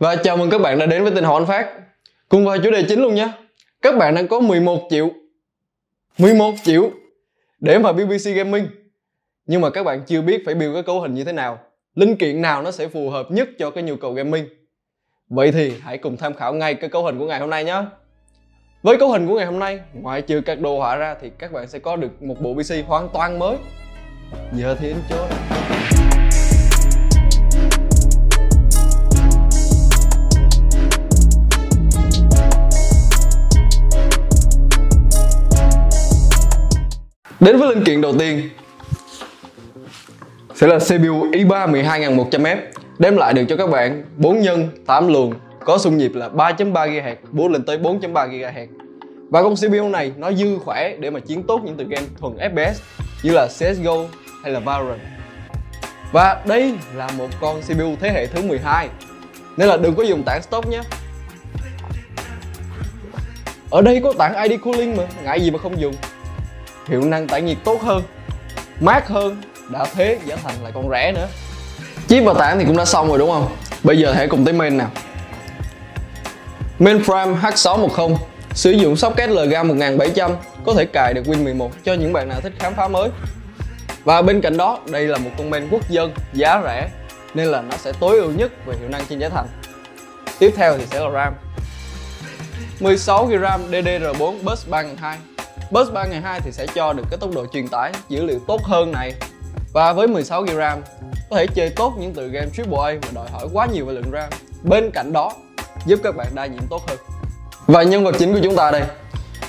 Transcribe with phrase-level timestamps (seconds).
[0.00, 1.70] Và chào mừng các bạn đã đến với tin hỏi anh Phát.
[2.28, 3.28] Cùng vào chủ đề chính luôn nhé.
[3.82, 5.10] Các bạn đang có 11 triệu
[6.18, 6.90] 11 triệu
[7.60, 8.66] Để mà build PC Gaming.
[9.46, 11.58] Nhưng mà các bạn chưa biết phải build cái cấu hình như thế nào.
[11.94, 14.44] Linh kiện nào nó sẽ phù hợp nhất cho cái nhu cầu gaming.
[15.28, 17.82] Vậy thì hãy cùng tham khảo ngay cái cấu hình của ngày hôm nay nhé.
[18.82, 21.52] Với cấu hình của ngày hôm nay, Ngoại trừ các đồ họa ra thì các
[21.52, 23.56] bạn sẽ có được một bộ PC hoàn toàn mới.
[24.52, 25.26] Giờ thì intro
[37.40, 38.50] Đến với linh kiện đầu tiên
[40.54, 42.56] sẽ là CPU i3 12100F
[42.98, 46.72] đem lại được cho các bạn 4 nhân 8 luồng, có xung nhịp là 3.3
[46.72, 48.66] GHz boost lên tới 4.3 GHz
[49.30, 52.36] và con CPU này nó dư khỏe để mà chiến tốt những tựa game thuần
[52.36, 52.72] FPS
[53.22, 53.96] như là CSGO
[54.42, 55.00] hay là Valorant.
[56.12, 58.88] Và đây là một con CPU thế hệ thứ 12
[59.56, 60.80] nên là đừng có dùng tảng stock nhé.
[63.70, 65.94] Ở đây có tảng ID cooling mà, ngại gì mà không dùng
[66.88, 68.02] hiệu năng tản nhiệt tốt hơn,
[68.80, 71.28] mát hơn, đã thế giá thành lại còn rẻ nữa.
[72.08, 73.56] Chip và tản thì cũng đã xong rồi đúng không?
[73.82, 74.90] Bây giờ hãy cùng tới main nào.
[76.78, 78.16] Mainframe H610
[78.54, 80.30] sử dụng socket LGA 1700
[80.66, 83.10] có thể cài được Win 11 cho những bạn nào thích khám phá mới.
[84.04, 86.88] Và bên cạnh đó, đây là một con main quốc dân, giá rẻ,
[87.34, 89.46] nên là nó sẽ tối ưu nhất về hiệu năng trên giá thành.
[90.38, 91.34] Tiếp theo thì sẽ là RAM.
[92.80, 95.18] 16GB RAM DDR4 bus 3002
[95.70, 98.38] Bus 3 ngày 2 thì sẽ cho được cái tốc độ truyền tải dữ liệu
[98.46, 99.14] tốt hơn này.
[99.72, 100.82] Và với 16GB RAM,
[101.30, 104.10] có thể chơi tốt những tựa game AAA mà đòi hỏi quá nhiều về lượng
[104.12, 104.30] RAM.
[104.62, 105.32] Bên cạnh đó,
[105.86, 106.98] giúp các bạn đa nhiệm tốt hơn.
[107.66, 108.82] Và nhân vật chính của chúng ta đây,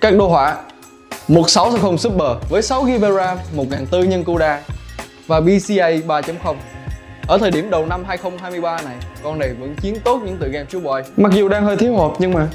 [0.00, 0.56] các đồ họa.
[1.28, 4.62] 1660 Super với 6GB RAM 1400 nhân CUDA
[5.26, 6.54] và PCIe 3.0
[7.26, 10.66] ở thời điểm đầu năm 2023 này, con này vẫn chiến tốt những tựa game
[10.72, 12.48] AAA mặc dù đang hơi thiếu hộp nhưng mà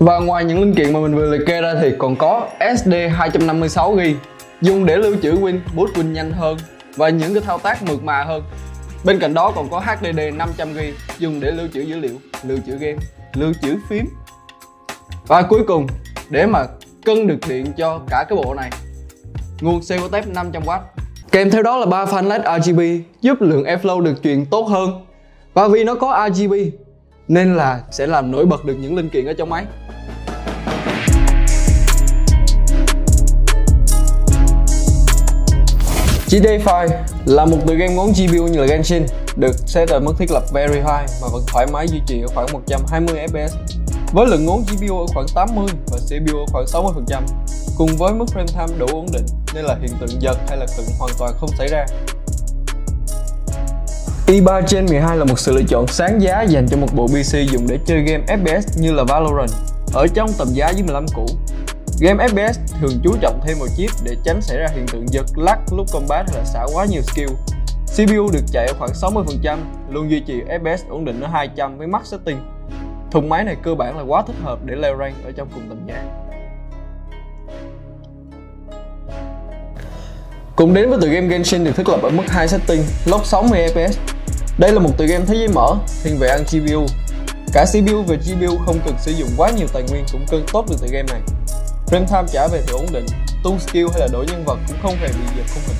[0.00, 2.92] và ngoài những linh kiện mà mình vừa liệt kê ra thì còn có SD
[2.92, 4.14] 256GB
[4.60, 6.56] dùng để lưu trữ Win, boot Win nhanh hơn
[6.96, 8.42] và những cái thao tác mượt mà hơn.
[9.04, 12.72] Bên cạnh đó còn có HDD 500GB dùng để lưu trữ dữ liệu, lưu trữ
[12.72, 12.98] game,
[13.34, 14.06] lưu trữ phím.
[15.26, 15.86] Và cuối cùng,
[16.30, 16.66] để mà
[17.04, 18.70] cân được điện cho cả cái bộ này,
[19.60, 20.78] nguồn COTF 500W.
[21.32, 22.80] Kèm theo đó là ba fan LED RGB
[23.20, 25.04] giúp lượng airflow được truyền tốt hơn.
[25.54, 26.52] Và vì nó có RGB
[27.28, 29.64] nên là sẽ làm nổi bật được những linh kiện ở trong máy.
[36.30, 36.88] GTA 5
[37.26, 40.42] là một tựa game ngốn GPU như là Genshin, được set ở mức thiết lập
[40.52, 43.48] very high mà vẫn thoải mái duy trì ở khoảng 120 fps
[44.12, 47.22] với lượng ngốn GPU ở khoảng 80 và CPU ở khoảng 60%
[47.78, 49.24] cùng với mức frame time đủ ổn định
[49.54, 51.86] nên là hiện tượng giật hay là cận hoàn toàn không xảy ra.
[54.26, 57.50] I3 Gen 12 là một sự lựa chọn sáng giá dành cho một bộ PC
[57.52, 59.50] dùng để chơi game FPS như là Valorant,
[59.92, 61.26] ở trong tầm giá dưới 15 cũ
[62.00, 65.26] Game FPS thường chú trọng thêm một chip để tránh xảy ra hiện tượng giật
[65.36, 67.28] lắc lúc combat hay là xả quá nhiều skill.
[67.86, 69.58] CPU được chạy ở khoảng 60%,
[69.90, 72.38] luôn duy trì FPS ổn định ở 200 với max setting.
[73.10, 75.62] Thùng máy này cơ bản là quá thích hợp để leo rank ở trong cùng
[75.68, 76.02] tầm giá.
[80.56, 83.68] Cùng đến với tựa game Genshin được thiết lập ở mức 2 setting, lock 60
[83.74, 83.92] FPS.
[84.58, 86.86] Đây là một tựa game thế giới mở, thiên về ăn GPU.
[87.52, 90.66] Cả CPU và GPU không cần sử dụng quá nhiều tài nguyên cũng cân tốt
[90.70, 91.20] được tựa game này.
[91.90, 93.06] Frame time trả về thì ổn định,
[93.44, 95.76] tung skill hay là đổi nhân vật cũng không hề bị giật khung hình.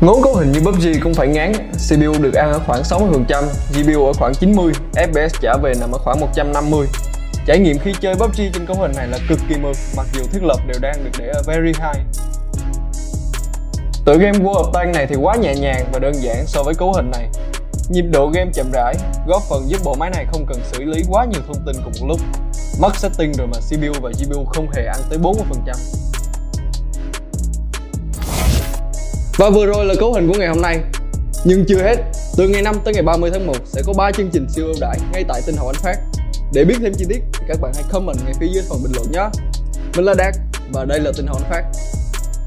[0.00, 3.44] Ngốn cấu hình như PUBG cũng phải ngán, CPU được ăn ở khoảng 60%,
[3.74, 6.86] GPU ở khoảng 90, FPS trả về nằm ở khoảng 150.
[7.46, 10.22] Trải nghiệm khi chơi PUBG trên cấu hình này là cực kỳ mượt, mặc dù
[10.32, 12.06] thiết lập đều đang được để ở very high.
[14.04, 16.74] Tựa game World of Tanks này thì quá nhẹ nhàng và đơn giản so với
[16.74, 17.28] cấu hình này.
[17.88, 18.94] Nhịp độ game chậm rãi,
[19.26, 21.92] góp phần giúp bộ máy này không cần xử lý quá nhiều thông tin cùng
[22.00, 22.20] một lúc.
[22.78, 25.34] Mất setting rồi mà CPU và GPU không hề ăn tới 40%.
[29.38, 30.80] Và vừa rồi là cấu hình của ngày hôm nay.
[31.44, 31.96] Nhưng chưa hết,
[32.36, 34.74] từ ngày 5 tới ngày 30 tháng 1 sẽ có 3 chương trình siêu ưu
[34.80, 35.96] đãi ngay tại tinh hậu Anh Phát.
[36.52, 38.92] Để biết thêm chi tiết thì các bạn hãy comment ngay phía dưới phần bình
[38.94, 39.28] luận nhé.
[39.96, 40.34] Mình là Đạt
[40.72, 41.62] và đây là tinh hậu Anh Phát.